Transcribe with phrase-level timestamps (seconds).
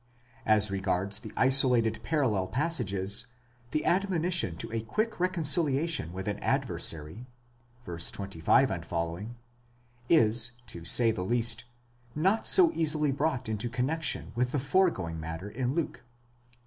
[0.47, 3.27] 9 As regards the isolated parallel passages,
[3.69, 7.27] the admonition to a quick recon ciliation with an adversary
[7.85, 7.97] (v.
[8.11, 8.93] 25 f.),
[10.09, 11.65] is, to say the least,
[12.15, 16.59] not so easily brought into connexion with the foregoing matter in Luke (xii.